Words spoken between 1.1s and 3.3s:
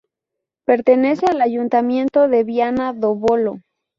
al ayuntamiento de Viana do